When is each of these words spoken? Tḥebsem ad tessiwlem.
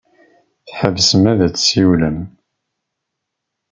Tḥebsem 0.67 1.23
ad 1.31 1.39
tessiwlem. 1.53 2.19